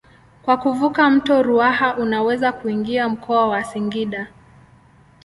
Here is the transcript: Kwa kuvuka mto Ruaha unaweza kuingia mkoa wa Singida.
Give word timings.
Kwa 0.43 0.57
kuvuka 0.57 1.09
mto 1.09 1.43
Ruaha 1.43 1.97
unaweza 1.97 2.51
kuingia 2.51 3.09
mkoa 3.09 3.47
wa 3.49 3.63
Singida. 3.63 4.27